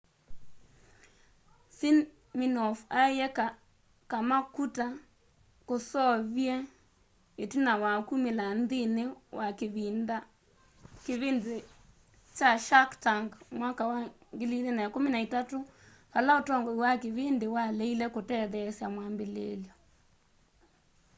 siminoff 1.77 2.79
aiye 3.01 3.27
kama 4.11 4.37
kuta 4.55 4.87
kusoovie 5.67 6.55
itina 7.43 7.73
wa 7.83 7.93
kumila 8.07 8.45
nthini 8.61 9.03
wa 9.37 9.47
kivindi 11.05 11.57
kya 12.35 12.51
shark 12.67 12.91
tank 13.05 13.29
mwaka 13.59 13.83
wa 13.91 13.99
2013 14.37 15.63
vala 16.13 16.31
utongoi 16.39 16.77
wa 16.83 16.91
kivindi 17.01 17.45
waleile 17.55 18.05
kutetheesya 18.13 18.85
mwambililyo 18.93 19.73